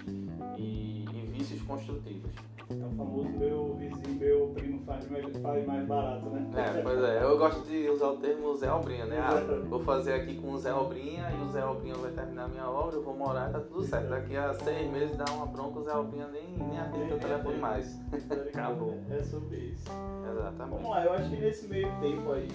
e 0.58 1.06
vícios 1.38 1.62
construtivos. 1.62 2.32
É 2.70 2.74
o 2.74 2.89
famoso 2.98 3.29
meu 3.29 3.75
vizinho, 3.75 4.20
meu 4.20 4.48
primo 4.50 4.82
faz 4.86 5.10
mais, 5.10 5.38
faz 5.38 5.65
mais 5.65 5.88
barato, 5.88 6.29
né? 6.29 6.51
É, 6.53 6.82
pois 6.82 7.01
é. 7.01 7.24
Eu 7.24 7.38
gosto 7.38 7.65
de 7.65 7.89
usar 7.89 8.08
o 8.10 8.17
termo 8.17 8.53
Zé 8.56 8.67
Albrinha, 8.67 9.06
né? 9.06 9.20
Ah, 9.20 9.39
vou 9.70 9.79
fazer 9.79 10.15
aqui 10.15 10.36
com 10.36 10.51
o 10.51 10.58
Zé 10.58 10.72
Albrinha 10.72 11.29
e 11.32 11.44
o 11.44 11.50
Zé 11.50 11.62
Albrinha 11.62 11.96
vai 11.96 12.12
terminar 12.12 12.46
a 12.46 12.48
minha 12.50 12.70
obra, 12.70 12.96
eu 12.96 13.03
vou 13.03 13.15
morar 13.15 13.50
e 13.50 13.53
tá 13.53 13.60
tudo 13.62 13.84
certo. 13.84 14.10
Daqui 14.10 14.36
a 14.36 14.53
seis 14.53 14.91
meses 14.91 15.15
dá 15.15 15.25
uma 15.32 15.46
bronca, 15.46 15.79
o 15.79 15.84
Zé 15.84 15.91
Albrinha 15.91 16.27
nem, 16.27 16.58
nem 16.58 16.77
atende 16.77 17.13
o 17.13 17.20
telefone 17.20 17.58
mais. 17.58 17.98
Acabou. 18.53 19.00
É 19.12 19.24
sobre 19.24 19.58
isso. 19.58 19.86
Exatamente. 20.29 20.75
Vamos 20.75 20.89
lá, 20.89 21.06
eu 21.06 21.13
acho 21.13 21.29
que 21.29 21.38
nesse 21.38 21.67
meio 21.70 21.89
tempo 22.01 22.32
aí, 22.34 22.50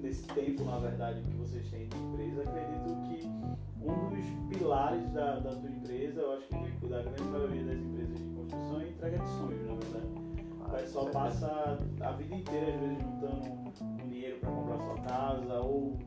nesse 0.00 0.26
tempo, 0.28 0.64
na 0.64 0.78
verdade, 0.78 1.20
que 1.20 1.36
vocês 1.36 1.68
têm 1.68 1.86
de 1.86 1.96
empresa, 1.98 2.42
acredito 2.42 2.96
que 3.08 3.54
um 3.84 4.08
dos 4.10 4.56
pilares 4.56 5.10
da, 5.12 5.40
da 5.40 5.50
tua 5.50 5.70
empresa, 5.70 6.20
eu 6.20 6.32
acho 6.34 6.48
que 6.48 6.86
da 6.86 7.02
grande 7.02 7.22
maioria 7.24 7.64
das 7.64 7.78
empresas 7.78 8.18
de 8.18 8.24
construção 8.24 8.80
é 8.80 8.88
entrega 8.88 9.18
de 9.18 9.28
sonhos, 9.28 9.66
na 9.66 9.74
verdade. 9.74 10.24
O 10.66 10.76
pessoal 10.76 11.06
passa 11.10 11.78
a 12.00 12.12
vida 12.12 12.34
inteira, 12.34 12.74
às 12.74 12.80
vezes, 12.80 12.98
juntando 12.98 13.74
um 13.82 14.08
dinheiro 14.08 14.38
para 14.40 14.50
comprar 14.50 14.78
sua 14.78 14.98
casa, 15.02 15.60
ou 15.60 15.98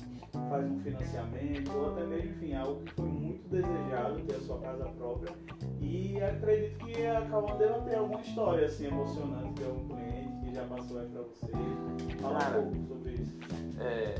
faz 0.50 0.72
um 0.72 0.80
financiamento, 0.80 1.72
ou 1.74 1.92
até 1.92 2.06
mesmo, 2.06 2.32
enfim, 2.32 2.54
algo 2.54 2.84
que 2.84 2.94
foi 2.94 3.06
muito 3.06 3.50
desejado, 3.50 4.20
ter 4.24 4.36
a 4.36 4.40
sua 4.42 4.60
casa 4.60 4.86
própria. 4.98 5.34
E 5.80 6.22
acredito 6.22 6.86
que 6.86 7.06
a 7.06 7.22
Calma 7.30 7.56
deva 7.56 7.82
ter 7.82 7.96
alguma 7.96 8.20
história 8.22 8.66
assim, 8.66 8.88
emocionante 8.88 9.54
de 9.54 9.64
algum 9.64 9.88
cliente 9.88 10.46
que 10.46 10.54
já 10.54 10.64
passou 10.66 11.00
aí 11.00 11.08
para 11.08 11.22
você. 11.22 11.52
Fala 12.22 12.40
Cara, 12.40 12.60
um 12.60 12.72
pouco 12.72 12.88
sobre 12.88 13.14
isso. 13.14 13.38
É, 13.80 14.16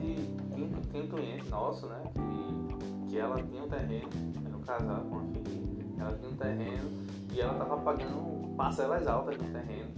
tem, 0.00 0.72
tem 0.90 1.02
um 1.02 1.08
cliente 1.08 1.48
nosso, 1.48 1.86
né, 1.86 2.02
que, 2.12 3.01
que 3.12 3.18
ela 3.18 3.36
tinha 3.42 3.62
um 3.62 3.68
terreno, 3.68 4.08
era 4.46 4.56
um 4.56 4.62
casal 4.62 5.00
com 5.02 5.16
uma 5.16 5.24
filha, 5.34 5.84
ela 6.00 6.16
tinha 6.16 6.30
um 6.30 6.34
terreno 6.34 6.90
e 7.30 7.40
ela 7.42 7.52
estava 7.52 7.76
pagando 7.76 8.56
parcelas 8.56 9.06
altas 9.06 9.36
no 9.36 9.50
terreno. 9.50 9.90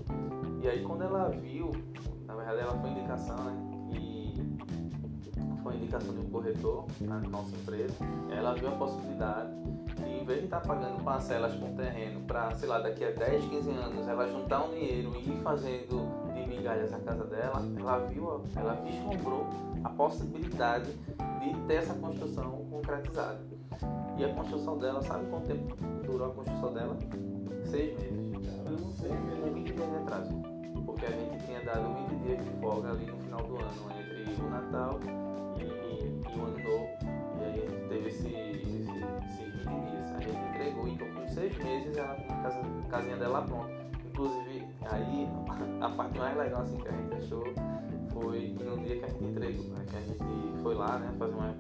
E 0.60 0.66
aí 0.66 0.82
quando 0.82 1.04
ela 1.04 1.28
viu, 1.28 1.70
na 2.26 2.34
verdade 2.34 2.58
ela 2.58 2.72
foi 2.72 2.90
indicação, 2.90 3.36
né? 3.36 3.56
E 3.92 4.34
foi 5.62 5.76
indicação 5.76 6.12
de 6.12 6.20
um 6.22 6.28
corretor 6.28 6.86
na 7.02 7.20
nossa 7.20 7.54
empresa, 7.54 7.94
ela 8.32 8.52
viu 8.54 8.66
a 8.66 8.72
possibilidade 8.72 9.54
de 9.94 10.10
em 10.24 10.24
vez 10.24 10.40
de 10.40 10.44
estar 10.46 10.60
tá 10.60 10.66
pagando 10.66 11.04
parcelas 11.04 11.54
com 11.54 11.72
terreno 11.76 12.20
para, 12.22 12.52
sei 12.56 12.68
lá, 12.68 12.80
daqui 12.80 13.04
a 13.04 13.12
10, 13.12 13.44
15 13.44 13.70
anos 13.70 14.08
ela 14.08 14.28
juntar 14.28 14.64
um 14.64 14.70
dinheiro 14.70 15.12
e 15.14 15.30
ir 15.30 15.40
fazendo 15.40 16.32
de 16.34 16.48
migalhas 16.48 16.92
a 16.92 16.98
casa 16.98 17.24
dela, 17.26 17.62
ela 17.78 17.98
viu, 18.08 18.42
ela 18.56 18.74
vislumbrou 18.74 19.46
a 19.84 19.88
possibilidade 19.90 20.90
de 21.52 21.60
ter 21.66 21.74
essa 21.74 21.94
construção 21.94 22.50
concretizada. 22.70 23.40
E 24.16 24.24
a 24.24 24.32
construção 24.34 24.78
dela, 24.78 25.02
sabe 25.02 25.26
quanto 25.26 25.46
tempo 25.46 25.76
durou 26.04 26.30
a 26.30 26.34
construção 26.34 26.72
dela? 26.72 26.96
Seis 27.64 27.98
meses. 27.98 28.24
Eu 28.66 28.78
não 28.78 28.92
sei, 28.92 29.10
20 29.52 29.72
dias 29.72 29.90
de 29.90 29.96
atraso. 29.96 30.30
Porque 30.86 31.06
a 31.06 31.10
gente 31.10 31.44
tinha 31.44 31.60
dado 31.64 32.08
20 32.08 32.22
dias 32.22 32.44
de 32.44 32.50
folga 32.60 32.90
ali 32.90 33.06
no 33.06 33.18
final 33.18 33.42
do 33.42 33.56
ano, 33.56 33.70
entre 33.98 34.42
o 34.42 34.50
Natal 34.50 35.00
e, 35.58 35.62
e 35.62 36.38
o 36.38 36.44
Ano 36.44 36.58
Novo. 36.58 36.88
E 37.40 37.44
aí 37.44 37.66
a 37.66 37.70
gente 37.70 37.88
teve 37.88 38.08
esse, 38.08 38.28
esse, 38.28 38.90
esses 39.40 39.66
20 39.66 39.90
dias. 39.90 40.12
A 40.14 40.20
gente 40.20 40.38
entregou, 40.50 40.88
então 40.88 41.12
com 41.14 41.28
seis 41.28 41.56
meses 41.58 41.96
ela 41.96 42.14
tinha 42.16 42.38
a 42.38 42.42
casa, 42.42 42.62
casinha 42.88 43.16
dela 43.16 43.42
pronta. 43.42 43.74
Inclusive, 44.06 44.63
aí 44.90 45.28
a 45.80 45.88
parte 45.90 46.18
mais 46.18 46.36
legal 46.36 46.62
assim 46.62 46.76
que 46.76 46.88
a 46.88 46.92
gente 46.92 47.14
achou 47.14 47.44
foi 48.12 48.56
no 48.60 48.78
dia 48.78 48.98
que 48.98 49.04
a 49.04 49.08
gente 49.08 49.24
entregou, 49.24 49.64
né? 49.64 49.84
que 49.88 49.96
a 49.96 50.00
gente 50.00 50.62
foi 50.62 50.74
lá, 50.74 50.98
né, 50.98 51.12
fazer 51.18 51.34
uma 51.34 51.54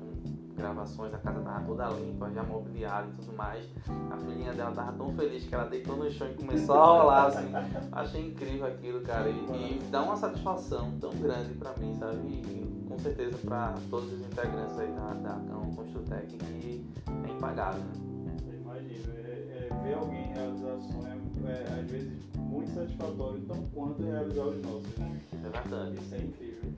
gravações, 0.54 1.12
a 1.12 1.18
casa 1.18 1.40
tava 1.40 1.64
toda 1.64 1.88
limpa, 1.90 2.30
já 2.30 2.42
mobiliada 2.42 3.08
e 3.08 3.12
tudo 3.12 3.36
mais. 3.36 3.64
A 4.10 4.16
filhinha 4.16 4.52
dela 4.54 4.72
tava 4.72 4.92
tão 4.92 5.12
feliz 5.14 5.44
que 5.44 5.54
ela 5.54 5.64
deitou 5.64 5.96
no 5.96 6.10
chão 6.10 6.30
e 6.30 6.34
começou 6.34 6.76
a 6.76 6.86
rolar, 6.86 7.26
assim. 7.26 7.50
Achei 7.92 8.28
incrível 8.28 8.66
aquilo, 8.66 9.00
cara. 9.02 9.28
E, 9.28 9.34
e 9.34 9.80
dá 9.90 10.02
uma 10.02 10.16
satisfação 10.16 10.92
tão 11.00 11.10
grande 11.10 11.54
pra 11.54 11.76
mim, 11.76 11.94
sabe? 11.94 12.16
E 12.28 12.86
com 12.88 12.98
certeza 12.98 13.36
pra 13.38 13.74
todos 13.90 14.12
os 14.12 14.20
integrantes 14.20 14.78
aí 14.78 14.92
da, 14.92 15.14
da 15.14 15.40
Construtec 15.74 16.36
que 16.36 16.86
é 17.08 17.30
impagável, 17.30 17.80
né? 17.80 18.36
Eu 18.46 18.60
imagino. 18.60 19.12
É, 19.16 19.68
é, 19.70 19.82
ver 19.82 19.94
alguém 19.94 20.32
realizar 20.32 20.78
sonho 20.80 21.24
é, 21.46 21.80
às 21.80 21.90
vezes 21.90 22.22
muito 22.54 22.70
satisfatório, 22.72 23.40
tão 23.40 23.62
quanto 23.74 24.02
realizar 24.02 24.44
os 24.44 24.62
nossos, 24.62 24.96
né? 24.96 25.20
É 25.32 25.48
verdade. 25.48 25.98
Isso 25.98 26.14
é 26.14 26.18
incrível. 26.18 26.72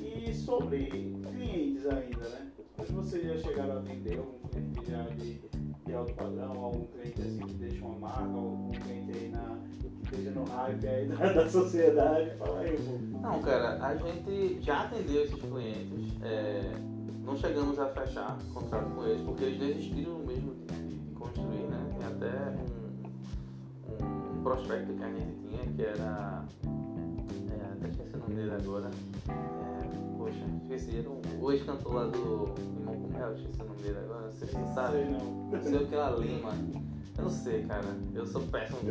E 0.00 0.34
sobre 0.34 0.86
clientes 0.86 1.86
ainda, 1.86 2.28
né? 2.28 2.52
Mas 2.76 2.90
vocês 2.90 3.24
já 3.24 3.48
chegaram 3.48 3.72
a 3.72 3.78
atender 3.80 4.18
algum 4.18 4.48
cliente 4.48 4.90
já 4.90 5.02
de, 5.02 5.40
de 5.84 5.94
alto 5.94 6.14
padrão, 6.14 6.64
algum 6.64 6.86
cliente 6.86 7.20
assim 7.20 7.38
que 7.38 7.54
deixa 7.54 7.84
uma 7.84 7.98
marca, 7.98 8.22
algum 8.22 8.70
cliente 8.70 9.18
aí 9.18 9.28
na, 9.30 9.58
que 9.80 10.04
esteja 10.04 10.30
no 10.30 10.44
hype 10.44 10.86
aí 10.86 11.08
da, 11.08 11.16
da 11.34 11.50
sociedade? 11.50 12.36
Fala 12.36 12.60
aí, 12.60 12.76
pô. 12.76 13.18
Não, 13.18 13.42
cara, 13.42 13.84
a 13.84 13.96
gente 13.96 14.62
já 14.62 14.82
atendeu 14.82 15.24
esses 15.24 15.40
clientes. 15.40 16.22
É, 16.22 16.72
não 17.24 17.36
chegamos 17.36 17.76
a 17.80 17.88
fechar 17.88 18.38
contrato 18.54 18.94
com 18.94 19.04
eles, 19.04 19.20
porque 19.22 19.44
eles 19.44 19.58
desistiram 19.58 20.20
mesmo 20.20 20.54
de, 20.54 20.94
de 20.94 21.14
construir, 21.16 21.66
né? 21.66 21.96
Tem 21.98 22.06
até 22.06 22.50
um, 22.50 22.87
prospecto 24.48 24.94
que 24.94 25.04
a 25.04 25.10
gente 25.10 25.34
tinha 25.42 25.66
que 25.66 25.82
era. 25.82 26.44
É, 27.50 27.72
até 27.72 27.88
esqueci 27.88 28.14
o 28.14 28.18
nome 28.18 28.34
dele 28.34 28.52
agora. 28.52 28.90
É, 29.28 30.16
Poxa, 30.16 30.44
esqueci. 30.62 30.98
Era 30.98 31.10
o 31.10 31.52
ex-cantor 31.52 31.94
lá 31.94 32.04
do 32.06 32.54
Limão 32.78 32.94
com 32.94 33.08
Mel, 33.08 33.34
esqueci 33.34 33.60
o 33.60 33.64
nome 33.66 33.82
dele 33.82 33.98
agora. 33.98 34.22
Não 34.22 34.32
sei 34.32 34.48
se 34.48 34.54
você 34.54 34.74
sabe. 34.74 34.92
Sei 34.92 35.04
não. 35.10 35.50
Não 35.50 35.62
sei 35.62 35.76
o 35.76 35.86
que 35.86 35.94
ela 35.94 36.16
Lima. 36.16 36.50
Eu 37.18 37.24
não 37.24 37.30
sei, 37.30 37.62
cara. 37.64 37.84
Eu 38.14 38.26
sou 38.26 38.40
péssimo. 38.42 38.78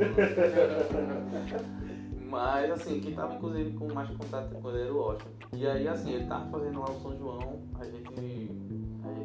Mas 2.29 2.71
assim, 2.71 2.99
quem 2.99 3.15
tava 3.15 3.35
inclusive 3.35 3.71
com 3.77 3.93
mais 3.93 4.09
contato 4.09 4.53
com 4.53 4.69
ele 4.69 4.81
era 4.81 4.93
o 4.93 4.97
Washington. 4.97 5.47
E 5.53 5.65
aí 5.65 5.87
assim, 5.87 6.11
ele 6.13 6.25
tava 6.25 6.49
fazendo 6.51 6.79
lá 6.79 6.91
o 6.91 7.01
São 7.01 7.17
João, 7.17 7.59
a 7.79 7.85
gente, 7.85 8.19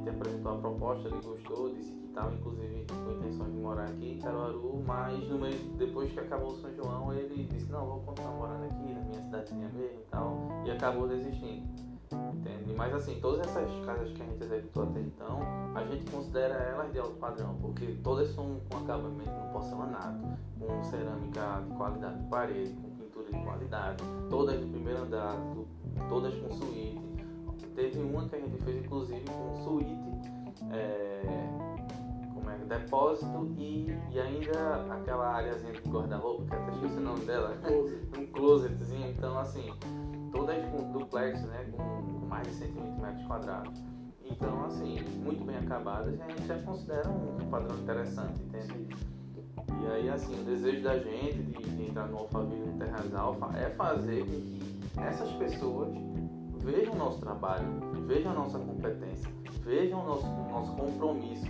gente 0.02 0.10
apresentou 0.10 0.52
a 0.52 0.56
proposta, 0.56 1.08
ele 1.08 1.20
gostou, 1.24 1.72
disse 1.72 1.92
que 1.92 2.08
tava 2.08 2.34
inclusive 2.34 2.86
com 2.88 3.12
intenção 3.12 3.46
de 3.48 3.56
morar 3.56 3.84
aqui 3.84 4.12
em 4.12 4.18
Caruaru, 4.18 4.82
mas 4.84 5.28
no 5.28 5.38
meio, 5.38 5.58
depois 5.78 6.12
que 6.12 6.18
acabou 6.18 6.50
o 6.50 6.56
São 6.56 6.74
João, 6.74 7.12
ele 7.14 7.44
disse, 7.44 7.70
não, 7.70 7.86
vou 7.86 8.00
continuar 8.00 8.32
morando 8.32 8.64
aqui 8.64 8.92
na 8.92 9.00
minha 9.00 9.22
cidadezinha 9.22 9.68
mesmo 9.68 10.00
e 10.00 10.04
tal, 10.10 10.48
e 10.66 10.70
acabou 10.70 11.06
desistindo. 11.06 11.92
Entende? 12.12 12.74
Mas 12.76 12.92
assim, 12.92 13.18
todas 13.20 13.46
essas 13.46 13.86
casas 13.86 14.12
que 14.12 14.22
a 14.22 14.26
gente 14.26 14.42
executou 14.42 14.82
até 14.82 15.00
então, 15.00 15.40
a 15.74 15.84
gente 15.84 16.10
considera 16.10 16.54
elas 16.54 16.92
de 16.92 16.98
alto 16.98 17.14
padrão, 17.14 17.56
porque 17.62 17.86
todas 18.02 18.28
são 18.34 18.60
com 18.68 18.78
acabamento 18.78 19.30
no 19.30 19.52
porcelanato, 19.52 20.20
com 20.58 20.84
cerâmica 20.84 21.62
de 21.66 21.74
qualidade 21.74 22.18
de 22.18 22.28
parede, 22.28 22.72
com 22.74 22.90
pintura 22.90 23.30
de 23.30 23.44
qualidade, 23.44 24.04
todas 24.28 24.60
de 24.60 24.66
primeiro 24.66 25.02
andar, 25.02 25.36
todas 26.10 26.34
com 26.34 26.52
suíte. 26.52 27.01
Teve 27.74 27.98
uma 28.00 28.28
que 28.28 28.36
a 28.36 28.40
gente 28.40 28.62
fez 28.62 28.84
inclusive 28.84 29.24
com 29.24 29.56
suíte, 29.64 29.92
é, 30.72 31.22
como 32.34 32.50
é, 32.50 32.56
depósito 32.58 33.54
e, 33.56 33.96
e 34.10 34.20
ainda 34.20 34.86
aquela 34.94 35.34
áreazinha 35.34 35.72
de 35.72 35.80
guarda-roupa, 35.88 36.44
que 36.44 36.54
até 36.54 36.72
esqueci 36.72 36.96
o 36.96 37.00
nome 37.00 37.24
dela, 37.24 37.56
um 38.18 38.26
closetzinho, 38.32 39.10
então 39.10 39.38
assim 39.38 39.72
todas 40.32 40.64
com 40.70 40.92
duplex, 40.92 41.42
né, 41.42 41.66
com, 41.70 41.76
com, 41.76 42.26
mais 42.26 42.46
de 42.48 42.54
120 42.54 43.00
metros 43.00 43.26
quadrados. 43.26 43.82
Então, 44.24 44.64
assim, 44.64 44.98
muito 45.22 45.44
bem 45.44 45.56
acabadas 45.58 46.18
a 46.20 46.28
gente 46.28 46.46
já 46.46 46.58
considera 46.62 47.08
um, 47.08 47.36
um 47.36 47.50
padrão 47.50 47.78
interessante, 47.78 48.40
entende? 48.42 48.88
E 49.82 49.86
aí, 49.92 50.08
assim, 50.08 50.40
o 50.40 50.44
desejo 50.44 50.82
da 50.82 50.98
gente 50.98 51.42
de, 51.42 51.62
de 51.62 51.90
entrar 51.90 52.06
no 52.08 52.18
Alphaville 52.18 52.66
no 52.66 52.78
Terras 52.78 53.14
Alfa 53.14 53.56
é 53.58 53.68
fazer 53.70 54.24
com 54.24 54.30
que 54.30 55.00
essas 55.00 55.30
pessoas 55.32 55.88
vejam 56.62 56.94
o 56.94 56.96
nosso 56.96 57.18
trabalho, 57.18 57.66
vejam 58.06 58.32
a 58.32 58.34
nossa 58.34 58.58
competência, 58.58 59.30
vejam 59.64 60.00
o 60.00 60.06
nosso, 60.06 60.26
nosso 60.26 60.72
compromisso 60.72 61.46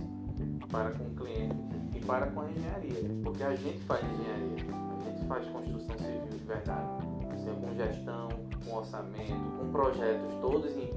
para 0.69 0.91
com 0.91 1.03
o 1.03 1.15
cliente 1.15 1.55
e 1.95 1.99
para 1.99 2.27
com 2.27 2.41
a 2.41 2.49
engenharia. 2.49 3.01
Porque 3.23 3.43
a 3.43 3.55
gente 3.55 3.79
faz 3.85 4.03
engenharia, 4.03 4.73
a 4.99 5.09
gente 5.09 5.27
faz 5.27 5.47
construção 5.47 5.97
civil 5.97 6.27
de 6.29 6.37
verdade 6.45 7.13
assim, 7.33 7.61
com 7.61 7.75
gestão, 7.75 8.29
com 8.65 8.77
orçamento, 8.77 9.57
com 9.59 9.71
projetos 9.71 10.33
todos 10.41 10.71
em 10.71 10.87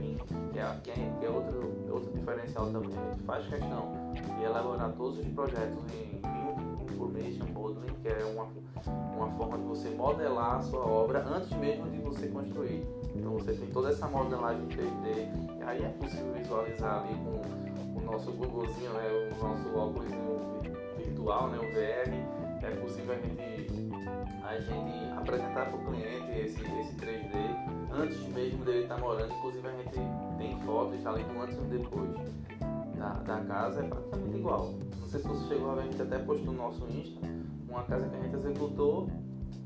que 0.52 0.58
é, 0.58 0.80
que 0.82 0.90
é, 0.90 1.12
que 1.18 1.26
é 1.26 1.28
outro, 1.28 1.72
outro 1.90 2.10
diferencial 2.12 2.66
também. 2.66 2.98
A 2.98 3.12
gente 3.12 3.22
faz 3.24 3.46
questão 3.46 4.12
de 4.14 4.42
elaborar 4.42 4.92
todos 4.92 5.18
os 5.18 5.26
projetos 5.28 5.78
em 5.92 6.20
PIN, 6.96 7.38
formation 7.38 7.46
modeling, 7.52 7.94
que 8.02 8.08
é 8.08 8.24
uma, 8.24 8.48
uma 9.14 9.30
forma 9.36 9.58
de 9.58 9.64
você 9.64 9.90
modelar 9.90 10.56
a 10.56 10.62
sua 10.62 10.86
obra 10.86 11.24
antes 11.24 11.50
mesmo 11.58 11.90
de 11.90 11.98
você 11.98 12.28
construir. 12.28 12.86
Então 13.14 13.32
você 13.32 13.52
tem 13.52 13.68
toda 13.70 13.90
essa 13.90 14.08
modelagem 14.08 14.66
3D, 14.68 15.58
e 15.58 15.62
aí 15.62 15.84
é 15.84 15.88
possível 15.88 16.32
visualizar 16.34 17.02
ali 17.02 17.14
com 17.14 18.00
o 18.00 18.04
nosso 18.04 18.32
Googlezinho, 18.32 18.92
né, 18.92 19.30
o 19.32 19.44
nosso 19.44 19.76
óculos 19.76 20.10
virtual, 20.96 21.48
né, 21.48 21.58
o 21.58 21.72
VR, 21.72 22.36
é 22.62 22.70
possível 22.80 23.14
a 23.14 23.18
gente, 23.18 23.92
a 24.42 24.58
gente 24.58 25.12
apresentar 25.16 25.66
para 25.66 25.76
o 25.76 25.84
cliente 25.84 26.30
esse, 26.32 26.60
esse 26.60 26.94
3D 26.96 27.32
antes 27.92 28.18
mesmo 28.28 28.64
dele 28.64 28.82
estar 28.82 28.98
morando. 28.98 29.32
Inclusive 29.32 29.68
a 29.68 29.72
gente 29.72 30.00
tem 30.38 30.58
fotos 30.60 31.06
ali 31.06 31.22
do 31.22 31.40
antes 31.40 31.56
e 31.56 31.60
depois 31.60 32.10
da, 32.96 33.12
da 33.12 33.40
casa, 33.44 33.80
é 33.80 33.88
praticamente 33.88 34.36
igual. 34.36 34.74
Não 35.00 35.08
sei 35.08 35.20
se 35.20 35.28
você 35.28 35.48
chegou 35.48 35.70
a 35.70 35.74
ver, 35.74 35.80
a 35.82 35.84
gente 35.84 36.02
até 36.02 36.18
postou 36.18 36.52
no 36.52 36.58
nosso 36.58 36.84
Insta 36.90 37.20
uma 37.68 37.82
casa 37.82 38.08
que 38.08 38.16
a 38.16 38.20
gente 38.20 38.36
executou 38.36 39.08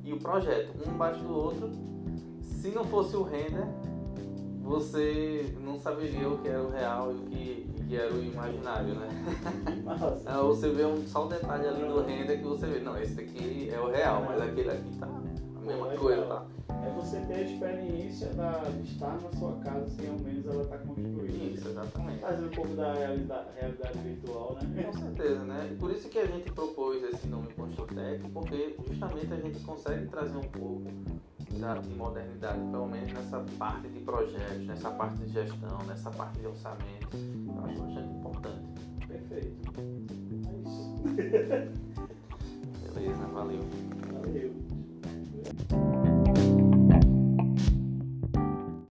e 0.05 0.13
o 0.13 0.19
projeto, 0.19 0.73
um 0.87 0.93
embaixo 0.93 1.23
do 1.23 1.35
outro. 1.35 1.71
Se 2.43 2.71
não 2.71 2.85
fosse 2.85 3.17
o 3.17 3.23
render, 3.23 3.67
você 4.63 5.55
não 5.61 5.79
saberia 5.79 6.29
o 6.29 6.39
que 6.39 6.49
era 6.49 6.63
o 6.63 6.71
real 6.71 7.13
e 7.13 7.15
o 7.15 7.73
que, 7.75 7.85
que 7.89 7.97
era 7.97 8.13
o 8.13 8.23
imaginário, 8.23 8.95
né? 8.95 9.09
Nossa. 9.85 10.43
você 10.43 10.69
vê 10.71 10.85
um, 10.85 11.07
só 11.07 11.25
um 11.25 11.29
detalhe 11.29 11.67
ali 11.67 11.85
do 11.85 12.03
render 12.03 12.39
que 12.39 12.45
você 12.45 12.67
vê, 12.67 12.81
não, 12.81 12.97
esse 12.99 13.21
aqui 13.21 13.71
é 13.73 13.81
o 13.81 13.91
real, 13.91 14.25
mas 14.27 14.41
aquele 14.41 14.71
aqui 14.71 14.97
tá 14.99 15.07
a 15.07 15.61
mesma 15.61 15.87
coisa, 15.89 16.23
tá? 16.27 16.47
É 16.85 16.91
você 16.95 17.21
ter 17.21 17.35
a 17.35 17.43
experiência 17.43 18.29
da, 18.35 18.63
de 18.71 18.93
estar 18.93 19.21
na 19.21 19.31
sua 19.33 19.53
casa, 19.57 19.85
assim, 19.87 20.09
ao 20.09 20.19
menos 20.19 20.47
ela 20.47 20.63
está 20.63 20.79
construída. 20.79 21.37
Isso, 21.37 21.69
exatamente. 21.69 22.21
Fazendo 22.21 22.47
um 22.47 22.51
pouco 22.51 22.75
da 22.75 22.93
realidade, 22.95 23.49
realidade 23.59 23.99
virtual, 23.99 24.59
né? 24.63 24.83
Com 24.83 24.93
certeza, 24.93 25.45
né? 25.45 25.69
E 25.73 25.75
por 25.77 25.91
isso 25.91 26.09
que 26.09 26.19
a 26.19 26.27
gente 26.27 26.53
propôs 26.53 27.03
esse 27.03 27.27
nome 27.27 27.49
Construtec, 27.55 28.29
porque 28.31 28.77
justamente 28.89 29.33
a 29.33 29.37
gente 29.37 29.61
consegue 29.61 30.07
trazer 30.07 30.37
um 30.37 30.49
pouco 30.49 30.91
da, 31.59 31.75
de 31.75 31.95
modernidade, 31.95 32.59
pelo 32.71 32.87
menos 32.87 33.13
nessa 33.13 33.45
parte 33.59 33.89
de 33.89 34.01
projetos, 34.01 34.67
nessa 34.67 34.91
parte 34.91 35.19
de 35.19 35.33
gestão, 35.33 35.79
nessa 35.87 36.11
parte 36.11 36.39
de 36.39 36.47
orçamento. 36.47 37.09
Eu 37.15 37.65
acho 37.65 37.83
bastante 37.83 38.15
importante. 38.15 38.81
Perfeito. 39.07 39.73
É 40.49 40.53
isso. 40.63 40.95
Beleza, 42.95 43.27
valeu. 43.33 43.61